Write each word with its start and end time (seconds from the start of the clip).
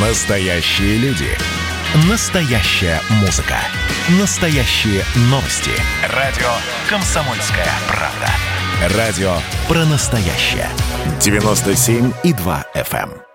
Настоящие 0.00 0.96
люди. 0.98 1.26
Настоящая 2.08 3.00
музыка. 3.20 3.56
Настоящие 4.20 5.02
новости. 5.22 5.72
Радио 6.14 6.46
«Комсомольская 6.88 7.66
правда». 7.88 8.96
Радио 8.96 9.32
про 9.66 9.84
настоящее. 9.86 10.68
97,2 11.18 12.64
FM. 12.76 13.10
эм. 13.10 13.26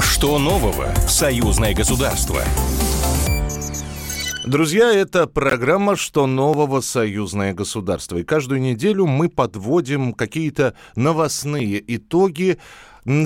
Что 0.00 0.38
нового 0.38 0.94
в 1.06 1.10
союзное 1.10 1.74
государство? 1.74 2.42
Друзья, 4.46 4.92
это 4.92 5.26
программа 5.26 5.96
«Что 5.96 6.26
нового 6.26 6.82
союзное 6.82 7.54
государство». 7.54 8.18
И 8.18 8.24
каждую 8.24 8.60
неделю 8.60 9.06
мы 9.06 9.30
подводим 9.30 10.12
какие-то 10.12 10.74
новостные 10.96 11.82
итоги, 11.96 12.58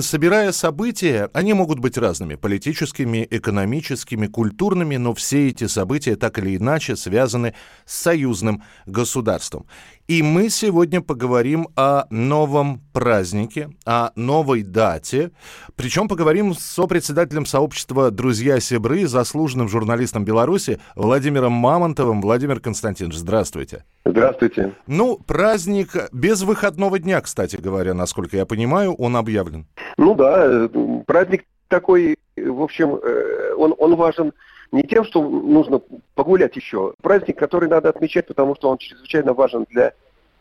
собирая 0.01 0.53
события, 0.53 1.29
они 1.33 1.51
могут 1.51 1.79
быть 1.79 1.97
разными, 1.97 2.35
политическими, 2.35 3.27
экономическими, 3.29 4.27
культурными, 4.27 4.95
но 4.95 5.13
все 5.13 5.49
эти 5.49 5.67
события 5.67 6.15
так 6.15 6.39
или 6.39 6.55
иначе 6.55 6.95
связаны 6.95 7.53
с 7.85 7.97
союзным 7.97 8.63
государством. 8.85 9.65
И 10.09 10.23
мы 10.23 10.49
сегодня 10.49 11.01
поговорим 11.01 11.67
о 11.75 12.05
новом 12.09 12.81
празднике, 12.93 13.69
о 13.85 14.09
новой 14.15 14.63
дате. 14.63 15.29
Причем 15.75 16.07
поговорим 16.07 16.55
с 16.55 16.61
сопредседателем 16.61 17.45
сообщества 17.45 18.09
«Друзья 18.09 18.59
Себры», 18.59 19.05
заслуженным 19.05 19.69
журналистом 19.69 20.25
Беларуси 20.25 20.79
Владимиром 20.95 21.51
Мамонтовым. 21.51 22.21
Владимир 22.21 22.59
Константинович, 22.59 23.17
здравствуйте. 23.17 23.83
Здравствуйте. 24.03 24.73
Ну, 24.87 25.19
праздник 25.19 25.89
без 26.11 26.41
выходного 26.41 26.97
дня, 26.97 27.21
кстати 27.21 27.57
говоря, 27.57 27.93
насколько 27.93 28.35
я 28.35 28.47
понимаю, 28.47 28.95
он 28.95 29.15
объявлен. 29.15 29.67
Ну 29.99 30.15
да, 30.15 30.71
праздник 31.05 31.45
такой, 31.67 32.17
в 32.35 32.63
общем, 32.63 32.95
э, 32.95 33.53
он, 33.55 33.75
он 33.77 33.95
важен 33.95 34.33
не 34.71 34.83
тем, 34.83 35.03
что 35.03 35.21
нужно 35.21 35.81
погулять 36.15 36.55
еще. 36.55 36.93
Праздник, 37.01 37.37
который 37.37 37.69
надо 37.69 37.89
отмечать, 37.89 38.27
потому 38.27 38.55
что 38.55 38.69
он 38.69 38.77
чрезвычайно 38.77 39.33
важен 39.33 39.65
для 39.69 39.93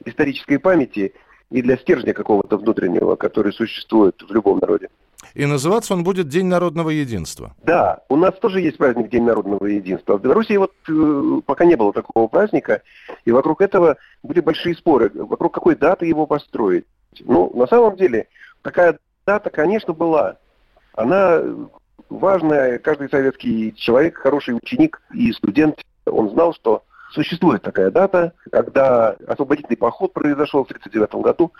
исторической 0.04 0.58
памяти 0.58 1.14
и 1.50 1.62
для 1.62 1.76
стержня 1.76 2.12
какого-то 2.12 2.58
внутреннего, 2.58 3.16
который 3.16 3.52
существует 3.52 4.22
в 4.22 4.32
любом 4.32 4.58
народе. 4.58 4.88
И 5.34 5.46
называться 5.46 5.94
он 5.94 6.04
будет 6.04 6.28
День 6.28 6.46
народного 6.46 6.90
единства. 6.90 7.54
Да, 7.62 8.00
у 8.08 8.16
нас 8.16 8.34
тоже 8.38 8.60
есть 8.60 8.76
праздник 8.76 9.08
День 9.08 9.24
народного 9.24 9.66
единства. 9.66 10.16
В 10.16 10.22
Беларуси 10.22 10.56
вот 10.56 10.72
э, 10.88 11.40
пока 11.44 11.64
не 11.64 11.76
было 11.76 11.92
такого 11.92 12.28
праздника, 12.28 12.82
и 13.24 13.32
вокруг 13.32 13.60
этого 13.60 13.96
были 14.22 14.40
большие 14.40 14.74
споры, 14.74 15.10
вокруг 15.14 15.54
какой 15.54 15.74
даты 15.76 16.06
его 16.06 16.26
построить. 16.26 16.86
Ну, 17.20 17.50
на 17.54 17.66
самом 17.66 17.96
деле, 17.96 18.28
такая 18.62 18.98
дата, 19.26 19.50
конечно, 19.50 19.92
была. 19.92 20.36
Она 20.94 21.42
важная, 22.08 22.78
каждый 22.78 23.08
советский 23.08 23.74
человек, 23.76 24.18
хороший 24.18 24.54
ученик 24.54 25.00
и 25.12 25.32
студент, 25.32 25.80
он 26.06 26.30
знал, 26.30 26.54
что 26.54 26.82
существует 27.10 27.62
такая 27.62 27.90
дата, 27.90 28.32
когда 28.50 29.16
освободительный 29.26 29.76
поход 29.76 30.12
произошел 30.12 30.64
в 30.64 30.70
1939 30.70 31.24
году 31.24 31.52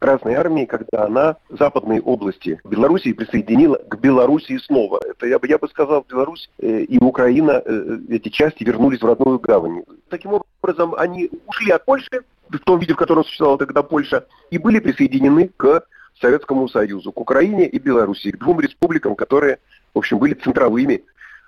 Красной 0.00 0.34
Армии, 0.34 0.64
когда 0.64 1.04
она 1.04 1.36
западные 1.50 2.00
области 2.00 2.58
Белоруссии 2.64 3.12
присоединила 3.12 3.76
к 3.76 3.98
Белоруссии 3.98 4.56
снова. 4.56 4.98
Это 5.06 5.26
я 5.26 5.38
бы, 5.38 5.46
я 5.46 5.58
бы 5.58 5.68
сказал, 5.68 6.06
Беларусь 6.08 6.48
э, 6.58 6.80
и 6.80 6.98
Украина, 6.98 7.62
э, 7.62 7.98
эти 8.08 8.30
части 8.30 8.64
вернулись 8.64 9.02
в 9.02 9.04
родную 9.04 9.38
гавань. 9.38 9.84
Таким 10.08 10.40
образом, 10.62 10.94
они 10.96 11.30
ушли 11.46 11.70
от 11.70 11.84
Польши, 11.84 12.22
в 12.48 12.58
том 12.60 12.78
виде, 12.78 12.94
в 12.94 12.96
котором 12.96 13.24
существовала 13.24 13.58
тогда 13.58 13.82
Польша, 13.82 14.24
и 14.50 14.56
были 14.56 14.78
присоединены 14.78 15.50
к 15.54 15.84
Советскому 16.18 16.66
Союзу, 16.68 17.12
к 17.12 17.20
Украине 17.20 17.66
и 17.68 17.78
Белоруссии, 17.78 18.30
к 18.30 18.38
двум 18.38 18.60
республикам, 18.60 19.14
которые, 19.14 19.58
в 19.92 19.98
общем, 19.98 20.18
были 20.18 20.32
центровыми 20.32 21.04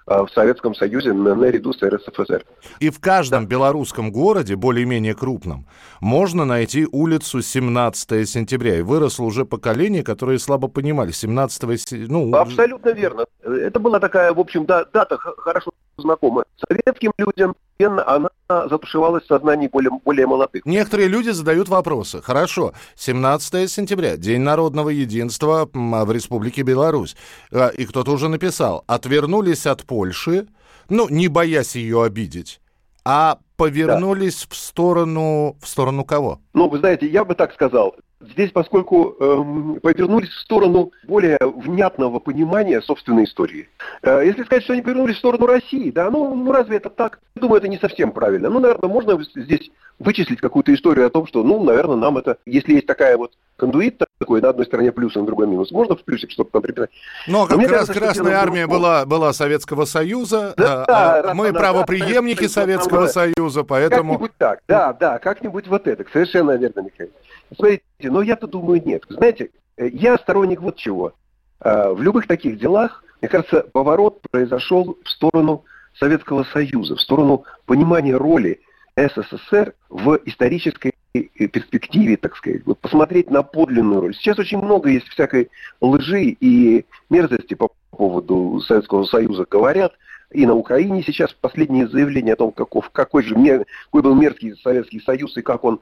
в 0.06 0.28
Советском 0.34 0.74
Союзе 0.74 1.12
наряду 1.12 1.72
с 1.72 1.82
РСФСР. 1.82 2.44
И 2.80 2.90
в 2.90 3.00
каждом 3.00 3.44
да. 3.44 3.50
белорусском 3.50 4.10
городе, 4.10 4.56
более-менее 4.56 5.14
крупном, 5.14 5.66
можно 6.00 6.44
найти 6.44 6.86
улицу 6.90 7.42
17 7.42 8.28
сентября. 8.28 8.78
И 8.78 8.82
выросло 8.82 9.24
уже 9.24 9.44
поколение, 9.44 10.02
которое 10.02 10.38
слабо 10.38 10.68
понимали. 10.68 11.12
17 11.12 12.08
ну... 12.08 12.34
Абсолютно 12.34 12.90
верно. 12.90 13.26
Это 13.42 13.78
была 13.78 14.00
такая, 14.00 14.32
в 14.32 14.40
общем, 14.40 14.66
дата 14.66 15.16
хорошо 15.18 15.70
знакомая 15.96 16.46
советским 16.68 17.12
людям, 17.18 17.54
она 17.86 18.28
затушевалась 18.48 19.24
в 19.24 19.26
сознании 19.28 19.68
более, 19.68 19.90
более 20.04 20.26
молодых. 20.26 20.64
Некоторые 20.66 21.08
люди 21.08 21.30
задают 21.30 21.68
вопросы. 21.68 22.20
Хорошо, 22.22 22.72
17 22.96 23.70
сентября, 23.70 24.16
День 24.16 24.40
народного 24.40 24.90
единства 24.90 25.68
в 25.72 26.12
Республике 26.12 26.62
Беларусь. 26.62 27.16
А, 27.52 27.68
и 27.68 27.86
кто-то 27.86 28.12
уже 28.12 28.28
написал, 28.28 28.84
отвернулись 28.86 29.66
от 29.66 29.84
Польши, 29.84 30.46
ну, 30.88 31.08
не 31.08 31.28
боясь 31.28 31.76
ее 31.76 32.02
обидеть, 32.04 32.60
а 33.04 33.38
повернулись 33.56 34.42
да. 34.42 34.46
в 34.50 34.56
сторону... 34.56 35.56
В 35.60 35.68
сторону 35.68 36.04
кого? 36.04 36.40
Ну, 36.52 36.68
вы 36.68 36.78
знаете, 36.78 37.06
я 37.06 37.24
бы 37.24 37.34
так 37.34 37.52
сказал. 37.52 37.94
Здесь, 38.30 38.50
поскольку 38.50 39.16
э, 39.18 39.80
повернулись 39.80 40.30
в 40.30 40.40
сторону 40.40 40.92
более 41.04 41.38
внятного 41.40 42.18
понимания 42.18 42.80
собственной 42.80 43.24
истории. 43.24 43.68
Э, 44.02 44.22
если 44.24 44.44
сказать, 44.44 44.64
что 44.64 44.72
они 44.72 44.82
повернулись 44.82 45.16
в 45.16 45.18
сторону 45.18 45.46
России, 45.46 45.90
да, 45.90 46.10
ну, 46.10 46.34
ну 46.34 46.52
разве 46.52 46.76
это 46.76 46.90
так? 46.90 47.20
Я 47.34 47.42
думаю, 47.42 47.58
это 47.58 47.68
не 47.68 47.78
совсем 47.78 48.12
правильно. 48.12 48.48
Ну, 48.48 48.60
наверное, 48.60 48.88
можно 48.88 49.18
здесь 49.34 49.70
вычислить 49.98 50.40
какую-то 50.40 50.74
историю 50.74 51.06
о 51.06 51.10
том, 51.10 51.26
что, 51.26 51.42
ну, 51.42 51.62
наверное, 51.62 51.96
нам 51.96 52.18
это, 52.18 52.36
если 52.46 52.74
есть 52.74 52.86
такая 52.86 53.16
вот 53.16 53.32
кондуит 53.56 54.02
такой, 54.18 54.40
на 54.40 54.50
одной 54.50 54.66
стороне 54.66 54.92
плюс, 54.92 55.16
а 55.16 55.20
на 55.20 55.26
другой 55.26 55.46
минус, 55.46 55.70
можно 55.70 55.96
в 55.96 56.04
плюсик 56.04 56.30
что-то 56.30 56.50
там 56.52 56.62
приписать. 56.62 56.90
Но 57.28 57.46
как 57.46 57.58
раз 57.58 57.68
кажется, 57.70 57.92
Красная 57.92 58.36
Армия 58.36 58.66
была, 58.66 59.04
была 59.04 59.32
Советского 59.32 59.84
Союза, 59.84 60.54
да, 60.56 60.84
а, 60.88 61.22
да, 61.22 61.34
мы 61.34 61.52
правоприемники 61.52 62.44
да, 62.44 62.48
Советского 62.48 63.06
Союза, 63.06 63.62
поэтому... 63.62 64.14
Как-нибудь 64.14 64.36
так, 64.38 64.60
да, 64.66 64.92
да, 64.92 65.18
как-нибудь 65.18 65.68
вот 65.68 65.86
это, 65.86 66.04
совершенно 66.12 66.56
верно, 66.56 66.80
Михаил. 66.80 67.10
Смотрите, 67.56 67.82
но 68.02 68.22
я-то 68.22 68.46
думаю, 68.46 68.82
нет. 68.84 69.04
Знаете, 69.08 69.50
э, 69.76 69.88
я 69.88 70.16
сторонник 70.18 70.60
вот 70.60 70.76
чего. 70.76 71.14
А, 71.60 71.92
в 71.92 72.02
любых 72.02 72.26
таких 72.26 72.58
делах, 72.58 73.04
мне 73.20 73.28
кажется, 73.28 73.66
поворот 73.72 74.20
произошел 74.30 74.98
в 75.02 75.08
сторону 75.08 75.64
Советского 75.94 76.44
Союза, 76.44 76.96
в 76.96 77.00
сторону 77.00 77.44
понимания 77.66 78.16
роли 78.16 78.60
СССР 78.96 79.74
в 79.88 80.18
исторической 80.24 80.92
перспективе, 81.12 82.16
так 82.16 82.36
сказать, 82.36 82.62
вот 82.64 82.78
посмотреть 82.78 83.30
на 83.30 83.42
подлинную 83.42 84.00
роль. 84.00 84.14
Сейчас 84.14 84.38
очень 84.38 84.58
много 84.58 84.88
есть 84.88 85.08
всякой 85.08 85.50
лжи 85.80 86.36
и 86.40 86.86
мерзости 87.10 87.54
по 87.54 87.70
поводу 87.90 88.60
Советского 88.60 89.04
Союза 89.04 89.46
говорят. 89.48 89.92
И 90.30 90.46
на 90.46 90.54
Украине 90.54 91.02
сейчас 91.02 91.34
последние 91.34 91.86
заявления 91.86 92.32
о 92.32 92.36
том, 92.36 92.52
каков, 92.52 92.88
какой 92.90 93.22
же 93.22 93.34
какой 93.34 94.02
был 94.02 94.14
мерзкий 94.14 94.56
Советский 94.62 95.00
Союз 95.00 95.36
и 95.36 95.42
как 95.42 95.64
он 95.64 95.80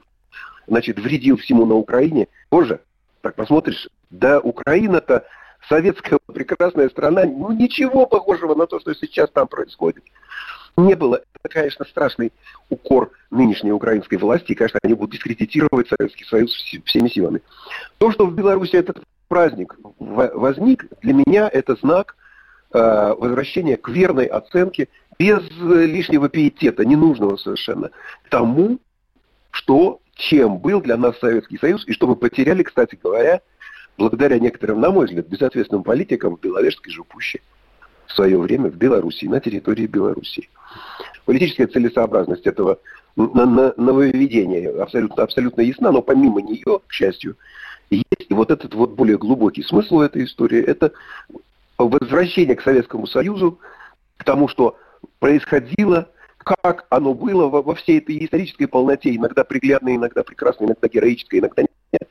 значит, 0.67 0.99
вредил 0.99 1.37
всему 1.37 1.65
на 1.65 1.75
Украине. 1.75 2.27
Боже, 2.49 2.81
так 3.21 3.35
посмотришь, 3.35 3.87
да 4.09 4.39
Украина-то 4.39 5.25
советская 5.67 6.19
прекрасная 6.33 6.89
страна, 6.89 7.23
ну 7.25 7.51
ничего 7.51 8.05
похожего 8.05 8.55
на 8.55 8.67
то, 8.67 8.79
что 8.79 8.93
сейчас 8.93 9.29
там 9.31 9.47
происходит. 9.47 10.03
Не 10.77 10.95
было. 10.95 11.21
Это, 11.43 11.53
конечно, 11.53 11.85
страшный 11.85 12.31
укор 12.69 13.11
нынешней 13.29 13.73
украинской 13.73 14.15
власти, 14.15 14.53
и, 14.53 14.55
конечно, 14.55 14.79
они 14.83 14.93
будут 14.93 15.11
дискредитировать 15.11 15.89
Советский 15.89 16.23
Союз 16.25 16.51
всеми 16.85 17.09
силами. 17.09 17.41
То, 17.97 18.11
что 18.11 18.25
в 18.25 18.33
Беларуси 18.33 18.75
этот 18.77 19.03
праздник 19.27 19.75
возник, 19.99 20.85
для 21.01 21.13
меня 21.13 21.49
это 21.51 21.75
знак 21.75 22.15
э, 22.73 23.13
возвращения 23.17 23.75
к 23.75 23.89
верной 23.89 24.25
оценке, 24.25 24.87
без 25.19 25.41
лишнего 25.59 26.29
пиетета, 26.29 26.85
ненужного 26.85 27.35
совершенно, 27.35 27.91
тому, 28.29 28.79
что 29.51 29.99
чем 30.21 30.59
был 30.59 30.81
для 30.81 30.97
нас 30.97 31.17
Советский 31.19 31.57
Союз, 31.57 31.83
и 31.87 31.93
что 31.93 32.07
мы 32.07 32.15
потеряли, 32.15 32.63
кстати 32.63 32.97
говоря, 33.01 33.41
благодаря 33.97 34.39
некоторым, 34.39 34.79
на 34.79 34.91
мой 34.91 35.07
взгляд, 35.07 35.27
безответственным 35.27 35.83
политикам 35.83 36.35
в 36.35 36.39
Беловежской 36.39 36.91
же 36.91 37.03
в 37.03 38.11
свое 38.13 38.37
время 38.37 38.69
в 38.69 38.75
Белоруссии, 38.75 39.25
на 39.25 39.39
территории 39.39 39.87
Белоруссии. 39.87 40.49
Политическая 41.25 41.67
целесообразность 41.67 42.45
этого 42.45 42.79
нововведения 43.15 44.81
абсолютно, 44.81 45.23
абсолютно 45.23 45.61
ясна, 45.61 45.91
но 45.91 46.01
помимо 46.01 46.41
нее, 46.41 46.79
к 46.87 46.91
счастью, 46.91 47.35
есть 47.89 48.05
и 48.29 48.33
вот 48.33 48.51
этот 48.51 48.73
вот 48.73 48.91
более 48.91 49.17
глубокий 49.17 49.63
смысл 49.63 50.01
этой 50.01 50.25
истории, 50.25 50.61
это 50.61 50.91
возвращение 51.77 52.55
к 52.55 52.61
Советскому 52.61 53.07
Союзу, 53.07 53.59
к 54.17 54.23
тому, 54.23 54.47
что 54.47 54.77
происходило 55.19 56.09
как 56.43 56.85
оно 56.89 57.13
было 57.13 57.47
во, 57.47 57.61
во 57.61 57.75
всей 57.75 57.99
этой 57.99 58.23
исторической 58.23 58.65
полноте, 58.65 59.15
иногда 59.15 59.43
приглядной, 59.43 59.95
иногда 59.95 60.23
прекрасной, 60.23 60.67
иногда 60.67 60.87
героической, 60.87 61.39
иногда 61.39 61.63
нет. 61.63 62.09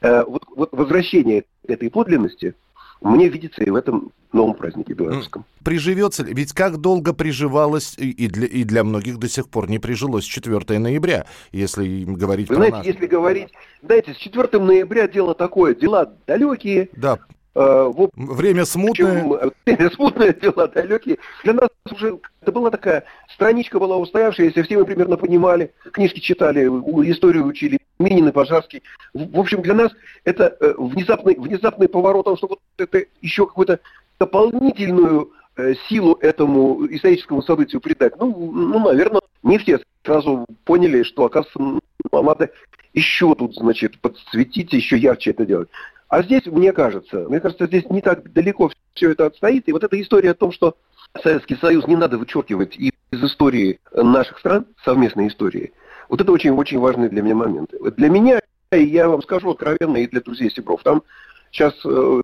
Э, 0.00 0.24
вот, 0.24 0.44
вот 0.54 0.68
возвращение 0.72 1.44
этой 1.66 1.90
подлинности, 1.90 2.54
мне 3.00 3.28
видится 3.28 3.62
и 3.64 3.70
в 3.70 3.74
этом 3.74 4.12
новом 4.32 4.54
празднике 4.54 4.94
белорусском. 4.94 5.44
Приживется 5.64 6.24
ли? 6.24 6.32
Ведь 6.32 6.52
как 6.52 6.78
долго 6.78 7.12
приживалось, 7.12 7.94
и 7.98 8.28
для, 8.28 8.46
и 8.46 8.64
для 8.64 8.84
многих 8.84 9.18
до 9.18 9.28
сих 9.28 9.48
пор 9.48 9.68
не 9.68 9.78
прижилось 9.78 10.24
4 10.24 10.78
ноября, 10.78 11.26
если 11.50 12.04
говорить 12.04 12.48
Вы 12.48 12.56
про 12.56 12.60
знаете, 12.66 12.76
нас. 12.76 12.86
если 12.86 13.06
говорить, 13.06 13.48
знаете, 13.82 14.14
с 14.14 14.16
4 14.16 14.58
ноября 14.58 15.08
дело 15.08 15.34
такое, 15.34 15.74
дела 15.74 16.12
далекие, 16.26 16.88
Да, 16.96 17.18
э, 17.54 17.92
в 17.94 18.10
время 18.14 18.64
смутное. 18.64 19.24
общем, 19.24 19.52
э, 19.66 19.90
смутные 19.90 20.32
дела 20.34 20.68
далекие. 20.68 21.18
Для 21.44 21.54
нас 21.54 21.68
уже 21.90 22.18
это 22.40 22.52
была 22.52 22.70
такая 22.70 23.04
страничка 23.34 23.78
была 23.78 23.96
устоявшаяся, 23.96 24.62
все 24.62 24.78
мы 24.78 24.84
примерно 24.84 25.16
понимали, 25.16 25.72
книжки 25.92 26.20
читали, 26.20 26.64
историю 27.10 27.46
учили, 27.46 27.78
Минин 27.98 28.28
и 28.28 28.32
Пожарский. 28.32 28.82
В 29.14 29.38
общем, 29.38 29.62
для 29.62 29.74
нас 29.74 29.92
это 30.24 30.56
э, 30.60 30.74
внезапный, 30.76 31.36
внезапный 31.36 31.88
поворот, 31.88 32.24
потому 32.24 32.36
что 32.36 32.48
вот 32.48 32.58
это 32.78 33.04
еще 33.20 33.46
какую-то 33.46 33.80
дополнительную 34.18 35.32
э, 35.56 35.74
силу 35.88 36.18
этому 36.20 36.86
историческому 36.90 37.42
событию 37.42 37.80
придать. 37.80 38.14
Ну, 38.18 38.52
ну, 38.52 38.78
наверное, 38.78 39.22
не 39.42 39.58
все 39.58 39.80
сразу 40.04 40.46
поняли, 40.64 41.02
что, 41.02 41.24
оказывается, 41.24 41.58
м, 41.58 41.80
надо 42.12 42.50
еще 42.94 43.34
тут, 43.34 43.54
значит, 43.54 43.98
подсветить, 44.00 44.72
еще 44.72 44.96
ярче 44.96 45.30
это 45.30 45.46
делать. 45.46 45.68
А 46.12 46.22
здесь, 46.22 46.44
мне 46.44 46.74
кажется, 46.74 47.26
мне 47.26 47.40
кажется, 47.40 47.64
здесь 47.64 47.88
не 47.88 48.02
так 48.02 48.30
далеко 48.34 48.70
все 48.92 49.12
это 49.12 49.24
отстоит. 49.24 49.66
И 49.66 49.72
вот 49.72 49.82
эта 49.82 49.98
история 49.98 50.32
о 50.32 50.34
том, 50.34 50.52
что 50.52 50.76
Советский 51.22 51.56
Союз 51.56 51.86
не 51.86 51.96
надо 51.96 52.18
вычеркивать 52.18 52.76
из 52.76 52.92
истории 53.24 53.80
наших 53.94 54.38
стран, 54.38 54.66
совместной 54.84 55.28
истории, 55.28 55.72
вот 56.10 56.20
это 56.20 56.30
очень-очень 56.30 56.80
важные 56.80 57.08
для 57.08 57.22
меня 57.22 57.34
моменты. 57.34 57.78
Вот 57.80 57.94
Для 57.94 58.10
меня, 58.10 58.42
и 58.72 58.84
я 58.84 59.08
вам 59.08 59.22
скажу 59.22 59.52
откровенно, 59.52 59.96
и 59.96 60.06
для 60.06 60.20
друзей 60.20 60.50
Сибров, 60.50 60.82
там 60.82 61.02
сейчас 61.50 61.72
э, 61.86 62.20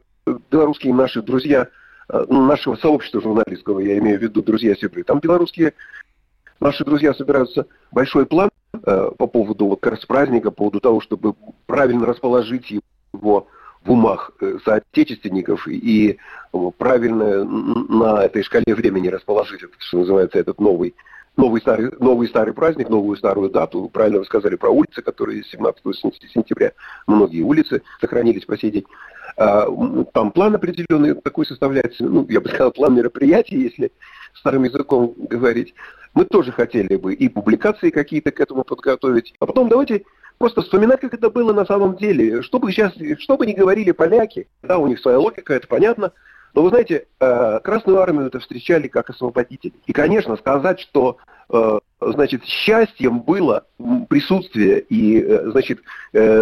белорусские 0.51 0.93
наши 0.93 1.23
друзья, 1.23 1.69
э, 2.11 2.27
нашего 2.29 2.77
сообщества 2.77 3.23
журналистского, 3.23 3.81
я 3.81 3.97
имею 4.01 4.19
в 4.19 4.23
виду 4.23 4.43
друзья 4.43 4.77
Сибры, 4.77 5.03
там 5.03 5.19
белорусские 5.19 5.73
наши 6.61 6.85
друзья 6.85 7.15
собираются 7.15 7.67
большой 7.91 8.27
план 8.27 8.51
э, 8.75 9.11
по 9.17 9.27
поводу 9.27 9.65
вот 9.65 9.81
как 9.81 9.95
раз 9.95 10.05
праздника, 10.05 10.51
по 10.51 10.57
поводу 10.59 10.81
того, 10.81 11.01
чтобы 11.01 11.33
правильно 11.65 12.05
расположить 12.05 12.71
его 13.15 13.49
умах 13.87 14.31
э, 14.41 14.59
соотечественников 14.65 15.67
и 15.69 16.19
э, 16.53 16.59
правильно 16.77 17.45
на 17.45 18.25
этой 18.25 18.43
шкале 18.43 18.75
времени 18.75 19.09
расположить, 19.09 19.61
что 19.79 19.99
называется, 19.99 20.39
этот 20.39 20.61
новый 20.61 20.95
новый 21.37 21.61
старый, 21.61 21.93
новый 22.01 22.29
старый 22.29 22.53
праздник, 22.53 22.89
новую 22.91 23.17
старую 23.17 23.49
дату. 23.49 23.89
Правильно 23.93 24.19
вы 24.19 24.25
сказали 24.25 24.57
про 24.57 24.71
улицы, 24.71 25.03
которые 25.03 25.45
17 25.45 25.83
сен- 25.95 26.13
сентября, 26.35 26.73
многие 27.07 27.43
улицы 27.43 27.83
сохранились 28.01 28.45
по 28.45 28.59
сей 28.59 28.73
день. 28.73 28.85
А, 29.37 29.67
Там 30.13 30.33
план 30.33 30.57
определенный 30.57 31.15
такой 31.15 31.47
составляется, 31.47 32.05
ну, 32.05 32.27
я 32.29 32.41
бы 32.41 32.49
сказал, 32.49 32.73
план 32.73 32.97
мероприятий, 32.97 33.57
если 33.57 33.93
старым 34.35 34.65
языком 34.65 35.15
говорить. 35.17 35.75
Мы 36.15 36.25
тоже 36.25 36.51
хотели 36.51 36.97
бы 36.97 37.15
и 37.15 37.29
публикации 37.29 37.91
какие-то 37.91 38.33
к 38.33 38.41
этому 38.41 38.65
подготовить. 38.65 39.35
А 39.39 39.47
потом 39.47 39.69
давайте 39.69 40.03
просто 40.39 40.63
вспоминать, 40.63 41.01
как 41.01 41.15
это 41.15 41.31
было 41.31 41.53
на 41.53 41.67
самом 41.67 41.97
деле. 41.97 42.43
Что 42.43 42.59
бы 42.59 42.73
сейчас, 42.73 42.93
что 43.19 43.37
бы 43.37 43.47
ни 43.47 43.53
говорили 43.53 43.93
поляки, 43.93 44.49
да, 44.63 44.79
у 44.79 44.87
них 44.87 45.01
своя 45.01 45.19
логика, 45.19 45.55
это 45.55 45.67
понятно. 45.67 46.13
Но 46.55 46.63
вы 46.63 46.71
знаете, 46.71 47.07
э, 47.21 47.61
Красную 47.63 48.01
Армию 48.01 48.27
это 48.27 48.41
встречали 48.41 48.89
как 48.89 49.11
освободителей. 49.11 49.75
И, 49.87 49.93
конечно, 49.93 50.37
сказать, 50.37 50.81
что 50.81 51.19
э, 51.51 51.79
значит, 52.01 52.45
счастьем 52.45 53.21
было 53.21 53.67
присутствие 54.09 54.81
и, 54.81 55.21
э, 55.21 55.51
значит, 55.51 55.81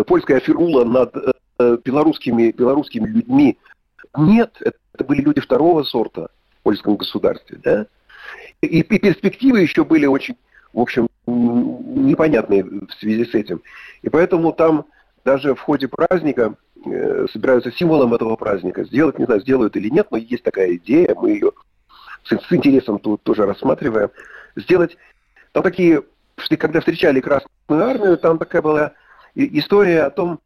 польская 0.07 0.41
фирула 0.41 0.85
над 0.85 1.15
белорусскими, 1.85 2.53
белорусскими 2.53 3.09
людьми. 3.09 3.59
Нет, 4.17 4.57
это 4.61 5.05
были 5.05 5.23
люди 5.23 5.41
второго 5.41 5.83
сорта 5.83 6.29
в 6.61 6.63
польском 6.63 6.97
государстве, 6.97 7.59
да? 7.63 7.87
И, 8.61 8.67
и 8.67 8.83
перспективы 8.83 9.61
еще 9.61 9.85
были 9.85 10.07
очень, 10.07 10.37
в 10.77 10.81
общем, 10.81 11.09
непонятные 11.27 12.63
в 12.63 12.93
связи 13.01 13.25
с 13.25 13.35
этим. 13.35 13.63
И 14.03 14.11
поэтому 14.11 14.53
там 14.53 14.85
даже 15.25 15.55
в 15.55 15.61
ходе 15.61 15.89
праздника 15.89 16.55
э, 16.85 17.27
собираются 17.33 17.73
символом 17.73 18.13
этого 18.13 18.37
праздника. 18.37 18.85
Сделать, 18.85 19.19
не 19.19 19.25
знаю, 19.25 19.41
сделают 19.41 19.75
или 19.77 19.89
нет, 19.89 20.09
но 20.11 20.19
есть 20.19 20.43
такая 20.43 20.77
идея, 20.77 21.15
мы 21.15 21.31
ее 21.31 21.53
с, 22.25 22.29
с 22.29 22.53
интересом 22.53 22.99
тут 22.99 23.23
тоже 23.23 23.47
рассматриваем. 23.47 24.11
Сделать 24.55 24.99
там 25.53 25.63
такие, 25.63 26.03
когда 26.59 26.81
встречали 26.81 27.21
Красную 27.21 27.49
Армию, 27.71 28.19
там 28.19 28.37
такая 28.37 28.61
была 28.61 28.93
история 29.35 30.03
о 30.03 30.11
том, 30.11 30.41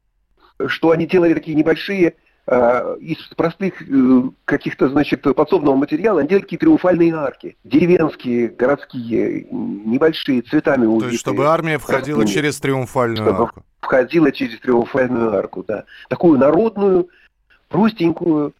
что 0.68 0.92
они 0.92 1.06
делали 1.06 1.34
такие 1.34 1.56
небольшие 1.56 2.14
из 2.50 3.18
простых 3.36 3.80
э, 3.80 4.22
каких-то, 4.44 4.88
значит, 4.88 5.22
подсобного 5.22 5.76
материала, 5.76 6.20
они 6.20 6.28
делали 6.28 6.42
такие 6.42 6.58
триумфальные 6.58 7.14
арки. 7.14 7.56
Деревенские, 7.62 8.48
городские, 8.48 9.46
небольшие, 9.50 10.42
цветами 10.42 10.84
То 10.84 10.90
увитые. 10.90 11.10
есть, 11.12 11.20
чтобы 11.20 11.46
армия 11.46 11.78
входила 11.78 12.18
красными 12.18 12.34
через 12.34 12.58
триумфальную 12.58 13.24
чтобы 13.28 13.44
арку. 13.44 13.62
входила 13.80 14.32
через 14.32 14.58
триумфальную 14.58 15.32
арку, 15.32 15.64
да. 15.66 15.84
Такую 16.08 16.40
народную, 16.40 17.08
простенькую, 17.68 18.52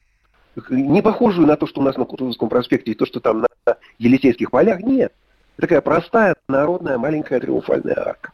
не 0.69 1.03
похожую 1.03 1.49
на 1.49 1.57
то, 1.57 1.67
что 1.67 1.81
у 1.81 1.85
нас 1.85 1.97
на 1.97 2.05
Кутузовском 2.05 2.49
проспекте 2.49 2.93
и 2.93 2.95
то, 2.95 3.07
что 3.07 3.19
там 3.19 3.41
на 3.41 3.77
Елисейских 3.99 4.53
полях. 4.53 4.81
Нет. 4.81 5.13
Такая 5.57 5.81
простая, 5.81 6.37
народная, 6.49 6.97
маленькая 6.97 7.41
триумфальная 7.41 7.99
арка. 7.99 8.31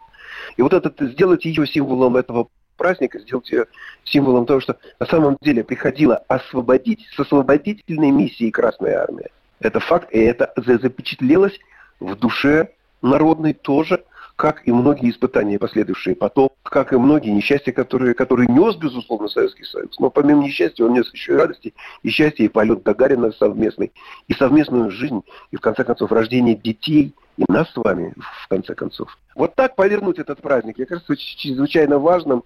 И 0.56 0.62
вот 0.62 0.74
этот, 0.74 1.00
сделать 1.00 1.44
ее 1.46 1.66
символом 1.66 2.16
этого 2.16 2.48
праздника, 2.76 3.18
сделать 3.18 3.50
ее 3.50 3.66
символом 4.04 4.46
того, 4.46 4.60
что 4.60 4.76
на 5.00 5.06
самом 5.06 5.36
деле 5.40 5.64
приходила 5.64 6.16
освободить, 6.28 7.06
с 7.14 7.18
освободительной 7.18 8.10
миссией 8.10 8.50
Красная 8.50 9.02
Армия. 9.02 9.30
Это 9.60 9.80
факт, 9.80 10.12
и 10.12 10.18
это 10.18 10.52
за- 10.56 10.78
запечатлелось 10.78 11.58
в 12.00 12.14
душе 12.16 12.70
народной 13.02 13.54
тоже, 13.54 14.04
как 14.36 14.68
и 14.68 14.72
многие 14.72 15.10
испытания, 15.10 15.58
последовавшие 15.58 16.14
потом, 16.14 16.50
как 16.62 16.92
и 16.92 16.96
многие 16.96 17.30
несчастья, 17.30 17.72
которые, 17.72 18.12
которые 18.12 18.48
нес, 18.48 18.76
безусловно, 18.76 19.28
Советский 19.28 19.64
Союз. 19.64 19.98
Но 19.98 20.10
помимо 20.10 20.44
несчастья 20.44 20.84
он 20.84 20.92
нес 20.92 21.10
еще 21.12 21.32
и 21.32 21.36
радости, 21.36 21.74
и 22.02 22.10
счастье, 22.10 22.44
и 22.44 22.50
полет 22.50 22.82
Гагарина 22.82 23.32
совместный, 23.32 23.92
и 24.28 24.34
совместную 24.34 24.90
жизнь, 24.90 25.22
и, 25.52 25.56
в 25.56 25.60
конце 25.60 25.84
концов, 25.84 26.12
рождение 26.12 26.54
детей, 26.54 27.14
и 27.36 27.44
нас 27.48 27.70
с 27.70 27.76
вами, 27.76 28.14
в 28.44 28.48
конце 28.48 28.74
концов. 28.74 29.16
Вот 29.34 29.54
так 29.54 29.76
повернуть 29.76 30.18
этот 30.18 30.40
праздник, 30.40 30.78
мне 30.78 30.86
кажется, 30.86 31.16
чрезвычайно 31.16 31.98
важным. 31.98 32.44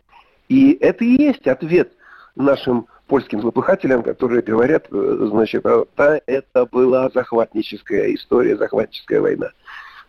И 0.49 0.73
это 0.81 1.05
и 1.05 1.23
есть 1.23 1.47
ответ 1.47 1.93
нашим 2.35 2.87
польским 3.07 3.41
злопыхателям, 3.41 4.03
которые 4.03 4.43
говорят, 4.43 4.87
э, 4.91 5.29
значит, 5.31 5.65
да, 5.97 6.21
это 6.27 6.67
была 6.67 7.09
захватническая 7.13 8.15
история, 8.15 8.57
захватническая 8.57 9.21
война. 9.21 9.51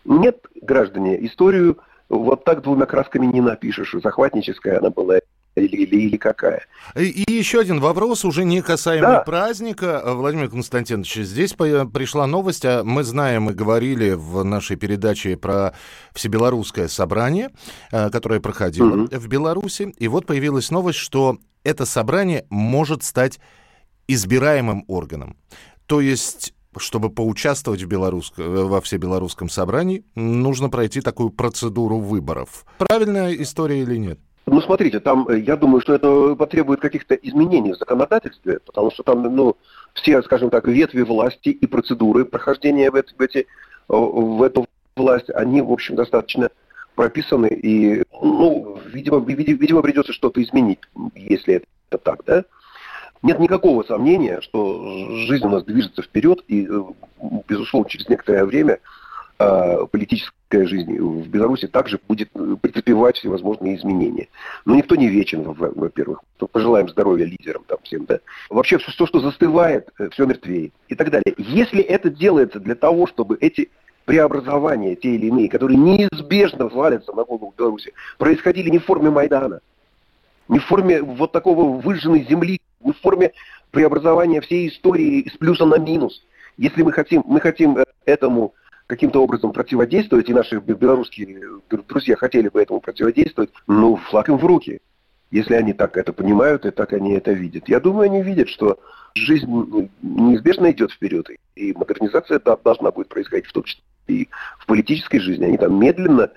Нет, 0.06 0.40
граждане, 0.62 1.24
историю 1.26 1.78
вот 2.10 2.44
так 2.44 2.62
двумя 2.62 2.86
красками 2.86 3.26
не 3.26 3.42
напишешь. 3.42 3.96
Захватническая 4.04 4.80
она 4.80 4.90
была 4.90 5.20
или, 5.56 5.76
или, 5.76 6.02
или 6.08 6.18
какая. 6.18 6.66
И, 6.96 7.04
и 7.10 7.32
еще 7.34 7.60
один 7.60 7.80
вопрос, 7.80 8.24
уже 8.26 8.46
не 8.46 8.62
касаемый 8.62 9.12
Да. 9.12 9.20
праздника. 9.22 10.02
Владимир 10.06 10.50
Константинович, 10.50 11.16
здесь 11.18 11.54
пришла 11.54 12.28
новость, 12.28 12.66
а 12.66 12.84
мы 12.84 13.04
знаем 13.04 13.50
и 13.50 13.54
говорили 13.54 14.12
в 14.12 14.44
нашей 14.44 14.78
передаче 14.78 15.36
про 15.38 15.74
Всебелорусское 16.14 16.88
собрание, 16.88 17.50
э, 17.92 18.10
которое 18.10 18.40
проходило 18.40 18.88
Мгм. 18.88 19.08
в 19.12 19.28
Беларуси. 19.28 19.94
И 19.98 20.08
вот 20.08 20.26
появилась 20.26 20.72
новость, 20.72 21.00
что 21.00 21.38
это 21.64 21.86
собрание 21.86 22.46
может 22.50 23.04
стать 23.04 23.40
избираемым 24.08 24.86
органом. 24.88 25.38
То 25.86 26.02
есть 26.02 26.54
чтобы 26.78 27.10
поучаствовать 27.10 27.82
в 27.84 27.88
белоруск... 27.88 28.36
во 28.38 28.80
всебелорусском 28.80 29.50
собрании, 29.50 30.06
нужно 30.16 30.70
пройти 30.70 31.02
такую 31.02 31.30
процедуру 31.30 31.98
выборов. 32.00 32.66
Правильная 32.78 33.34
история 33.34 33.82
или 33.82 33.98
нет? 33.98 34.20
Ну, 34.52 34.60
смотрите, 34.60 35.00
там, 35.00 35.30
э, 35.30 35.40
я 35.40 35.56
думаю, 35.56 35.80
что 35.80 35.94
это 35.94 36.36
потребует 36.36 36.82
каких-то 36.82 37.16
изменений 37.16 37.72
в 37.72 37.78
законодательстве, 37.78 38.60
потому 38.66 38.92
что 38.92 39.02
там, 39.02 39.24
ну, 39.34 39.56
все, 39.94 40.22
скажем 40.24 40.50
так, 40.50 40.68
ветви 40.68 41.04
власти 41.04 41.48
и 41.48 41.66
процедуры 41.66 42.26
прохождения 42.26 42.92
в, 42.92 42.96
эти, 42.96 43.14
в, 43.18 43.22
эти, 43.22 43.48
в 43.88 44.44
эту 44.44 44.66
власть, 44.98 45.30
они, 45.30 45.62
в 45.62 45.72
общем, 45.72 45.96
достаточно 45.96 46.50
прописаны, 46.96 47.48
и, 47.48 48.04
ну, 48.22 48.78
видимо, 48.88 49.20
види- 49.20 49.54
видимо 49.54 49.82
придется 49.82 50.12
что-то 50.12 50.44
изменить, 50.44 50.80
если 51.16 51.64
это 51.90 51.98
так, 52.04 52.26
да? 52.26 52.44
Нет 53.24 53.40
никакого 53.40 53.84
сомнения, 53.84 54.42
что 54.42 54.84
жизнь 55.28 55.46
у 55.46 55.50
нас 55.50 55.64
движется 55.64 56.02
вперед, 56.02 56.44
и, 56.50 56.68
э, 56.70 56.84
безусловно, 57.48 57.90
через 57.90 58.10
некоторое 58.10 58.44
время 58.44 58.80
политическая 59.92 60.66
жизнь 60.66 60.98
в 60.98 61.28
Беларуси 61.28 61.68
также 61.68 62.00
будет 62.08 62.30
э, 62.36 62.56
претерпевать 62.62 63.18
всевозможные 63.18 63.76
изменения. 63.78 64.28
Но 64.66 64.76
никто 64.76 64.96
не 64.96 65.08
вечен, 65.08 65.44
во- 65.44 65.54
во- 65.54 65.72
во-первых. 65.72 66.22
Пожелаем 66.52 66.90
здоровья 66.90 67.26
лидерам 67.26 67.64
там 67.68 67.78
всем, 67.84 68.06
да. 68.06 68.20
Вообще 68.50 68.78
все, 68.78 68.92
то, 68.92 69.06
что 69.08 69.20
застывает, 69.20 69.90
все 70.12 70.26
мертвеет 70.26 70.74
и 70.90 70.96
так 70.96 71.10
далее. 71.10 71.34
Если 71.38 71.82
это 71.82 72.10
делается 72.10 72.60
для 72.60 72.76
того, 72.76 73.08
чтобы 73.08 73.38
эти 73.40 73.70
преобразования, 74.06 74.96
те 74.96 75.16
или 75.16 75.28
иные, 75.28 75.50
которые 75.50 75.78
неизбежно 75.78 76.68
валятся 76.68 77.14
на 77.14 77.24
голову 77.24 77.54
Беларуси, 77.58 77.94
происходили 78.18 78.70
не 78.70 78.80
в 78.80 78.86
форме 78.86 79.10
Майдана, 79.10 79.62
не 80.48 80.60
в 80.60 80.66
форме 80.66 81.02
вот 81.02 81.32
такого 81.32 81.80
выжженной 81.80 82.26
земли, 82.28 82.60
в 82.82 82.94
форме 82.94 83.32
преобразования 83.72 84.42
всей 84.42 84.68
истории 84.68 85.30
с 85.34 85.38
плюса 85.38 85.66
на 85.66 85.78
минус. 85.78 86.24
Если 86.58 86.84
мы 86.84 86.92
хотим, 86.92 87.24
мы 87.26 87.40
хотим 87.40 87.78
э, 87.78 87.86
этому 88.06 88.54
каким-то 88.92 89.24
образом 89.24 89.54
противодействовать, 89.54 90.28
и 90.28 90.34
наши 90.34 90.60
белорусские 90.60 91.40
друзья 91.88 92.18
хотели 92.18 92.50
бы 92.50 92.62
этому 92.62 92.82
противодействовать, 92.82 93.50
ну, 93.66 93.96
флаг 93.96 94.28
им 94.28 94.38
в 94.38 94.46
руки. 94.46 94.82
Если 95.32 95.54
они 95.54 95.72
так 95.72 95.96
это 95.96 96.12
понимают 96.12 96.66
и 96.66 96.72
так 96.72 96.92
они 96.92 97.14
это 97.14 97.32
видят. 97.32 97.70
Я 97.70 97.80
думаю, 97.80 98.12
они 98.12 98.22
видят, 98.22 98.50
что 98.50 98.80
жизнь 99.16 99.48
неизбежно 100.02 100.72
идет 100.72 100.92
вперед, 100.92 101.30
и 101.56 101.72
модернизация 101.72 102.42
должна 102.42 102.92
будет 102.92 103.08
происходить 103.08 103.46
в 103.46 103.54
том 103.54 103.64
числе 103.64 103.82
и 104.08 104.28
в 104.60 104.66
политической 104.66 105.20
жизни. 105.20 105.46
Они 105.46 105.58
там 105.58 105.80
медленно 105.80 106.30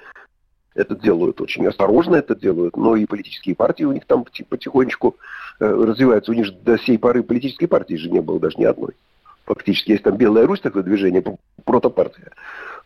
это 0.76 0.94
делают, 0.94 1.40
очень 1.40 1.66
осторожно 1.66 2.14
это 2.14 2.36
делают, 2.36 2.76
но 2.76 2.94
и 2.94 3.04
политические 3.04 3.56
партии 3.56 3.82
у 3.82 3.92
них 3.92 4.04
там 4.06 4.24
потихонечку 4.48 5.16
э, 5.58 5.66
развиваются. 5.66 6.30
У 6.30 6.34
них 6.34 6.46
же 6.46 6.52
до 6.52 6.78
сей 6.78 7.00
поры 7.00 7.24
политической 7.24 7.66
партии 7.66 7.96
же 7.96 8.10
не 8.10 8.20
было 8.20 8.38
даже 8.38 8.58
ни 8.58 8.64
одной 8.64 8.94
фактически 9.44 9.92
есть 9.92 10.04
там 10.04 10.16
Белая 10.16 10.46
Русь, 10.46 10.60
такое 10.60 10.82
движение, 10.82 11.22
протопартия. 11.64 12.32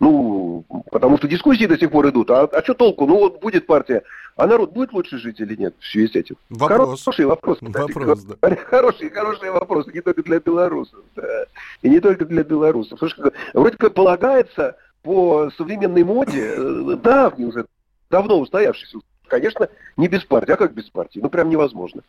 Ну, 0.01 0.65
потому 0.91 1.19
что 1.19 1.27
дискуссии 1.27 1.67
до 1.67 1.79
сих 1.79 1.91
пор 1.91 2.09
идут. 2.09 2.31
А, 2.31 2.45
а 2.45 2.63
что 2.63 2.75
толку? 2.75 3.07
Ну, 3.07 3.19
вот 3.19 3.41
будет 3.41 3.67
партия. 3.67 4.05
А 4.37 4.47
народ 4.47 4.73
будет 4.73 4.93
лучше 4.93 5.19
жить 5.19 5.41
или 5.41 5.57
нет 5.57 5.75
в 5.81 5.87
связи 5.87 6.13
с 6.13 6.15
этим? 6.15 6.37
Вопрос. 6.51 7.03
Хороший 7.03 7.25
вопрос. 7.25 7.59
Кстати. 7.59 7.93
Вопрос, 7.93 8.23
да. 8.23 8.57
Хороший, 8.67 9.11
хороший 9.11 9.51
вопрос. 9.51 9.89
Не 9.89 10.01
только 10.01 10.23
для 10.23 10.39
белорусов. 10.39 11.01
Да. 11.17 11.47
И 11.83 11.89
не 11.89 11.99
только 11.99 12.25
для 12.25 12.45
белорусов. 12.45 13.01
Слушай, 13.01 13.33
вроде 13.53 13.77
как 13.77 13.95
полагается 13.95 14.77
по 15.03 15.51
современной 15.57 16.05
моде, 16.05 16.55
э, 16.57 16.97
давний 17.03 17.47
уже, 17.47 17.67
давно 18.11 18.39
устоявшийся. 18.39 18.99
Конечно, 19.27 19.69
не 19.97 20.07
без 20.07 20.25
партии. 20.25 20.53
А 20.53 20.57
как 20.57 20.73
без 20.73 20.89
партии? 20.89 21.19
Ну, 21.21 21.29
прям 21.29 21.51
невозможно. 21.51 22.03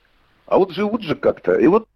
А 0.46 0.60
вот 0.60 0.72
живут 0.72 1.02
же 1.02 1.16
как-то. 1.16 1.56
И 1.56 1.66
вот 1.66 1.88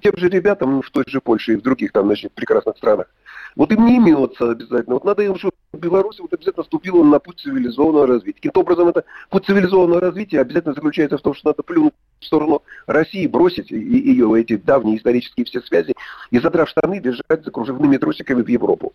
тем 0.00 0.16
же 0.16 0.28
ребятам 0.28 0.72
ну, 0.72 0.82
в 0.82 0.90
той 0.90 1.04
же 1.06 1.20
Польше 1.20 1.54
и 1.54 1.56
в 1.56 1.62
других 1.62 1.92
там, 1.92 2.06
значит, 2.06 2.32
прекрасных 2.32 2.76
странах. 2.76 3.08
Вот 3.54 3.70
им 3.72 3.84
не 3.84 3.96
имется 3.96 4.50
обязательно. 4.50 4.94
Вот 4.94 5.04
надо 5.04 5.22
им, 5.22 5.36
чтобы 5.36 5.54
Беларусь 5.74 6.18
вот 6.20 6.32
обязательно 6.32 6.62
вступила 6.62 7.02
на 7.04 7.18
путь 7.18 7.40
цивилизованного 7.40 8.06
развития. 8.06 8.36
Каким-то 8.36 8.60
образом 8.60 8.88
это 8.88 9.04
путь 9.28 9.44
цивилизованного 9.44 10.00
развития 10.00 10.40
обязательно 10.40 10.74
заключается 10.74 11.18
в 11.18 11.22
том, 11.22 11.34
что 11.34 11.50
надо 11.50 11.62
плюнуть 11.62 11.92
в 12.20 12.24
сторону 12.24 12.62
России, 12.86 13.26
бросить 13.26 13.70
ее 13.70 14.40
эти 14.40 14.56
давние 14.56 14.96
исторические 14.96 15.44
все 15.44 15.60
связи 15.60 15.94
и, 16.30 16.38
задрав 16.38 16.68
штаны, 16.68 17.00
бежать 17.00 17.44
за 17.44 17.50
кружевными 17.50 17.98
трусиками 17.98 18.42
в 18.42 18.48
Европу. 18.48 18.94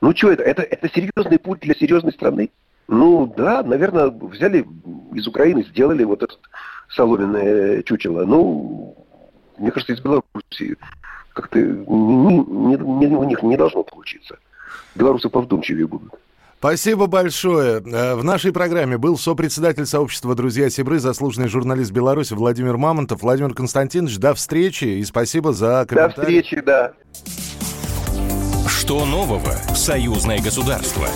Ну 0.00 0.14
что 0.14 0.30
это? 0.30 0.42
это? 0.42 0.62
Это 0.62 0.88
серьезный 0.88 1.38
путь 1.38 1.60
для 1.60 1.74
серьезной 1.74 2.12
страны? 2.12 2.50
Ну 2.86 3.32
да, 3.36 3.62
наверное, 3.62 4.08
взяли 4.08 4.66
из 5.12 5.26
Украины, 5.26 5.64
сделали 5.64 6.04
вот 6.04 6.22
этот 6.22 6.40
соломенное 6.88 7.82
чучело. 7.82 8.24
Ну, 8.24 9.07
мне 9.58 9.70
кажется, 9.70 9.92
из 9.92 10.00
Беларуси 10.00 10.76
как-то 11.32 11.58
не, 11.58 12.36
не, 12.36 12.76
не, 12.76 13.16
у 13.16 13.24
них 13.24 13.42
не 13.42 13.56
должно 13.56 13.82
получиться. 13.82 14.38
Белорусы 14.94 15.28
повдумчивее 15.28 15.86
будут. 15.86 16.12
Спасибо 16.58 17.06
большое. 17.06 17.80
Э, 17.80 18.16
в 18.16 18.24
нашей 18.24 18.52
программе 18.52 18.98
был 18.98 19.16
сопредседатель 19.16 19.86
сообщества 19.86 20.34
«Друзья 20.34 20.68
Сибры», 20.70 20.98
заслуженный 20.98 21.46
журналист 21.46 21.92
Беларуси 21.92 22.34
Владимир 22.34 22.76
Мамонтов. 22.76 23.22
Владимир 23.22 23.54
Константинович, 23.54 24.18
до 24.18 24.34
встречи 24.34 24.84
и 24.84 25.04
спасибо 25.04 25.52
за 25.52 25.86
комментарий. 25.88 26.14
До 26.14 26.20
встречи, 26.20 26.60
да. 26.60 26.92
Что 28.68 29.04
нового 29.04 29.52
в 29.70 29.76
союзное 29.76 30.40
государство? 30.40 31.06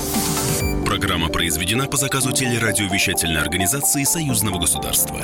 Программа 0.87 1.28
произведена 1.28 1.87
по 1.87 1.96
заказу 1.96 2.30
телерадиовещательной 2.32 3.40
организации 3.40 4.04
Союзного 4.04 4.61
государства. 4.61 5.18